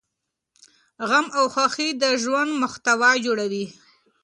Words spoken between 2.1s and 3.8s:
ژوند محتوا جوړوي.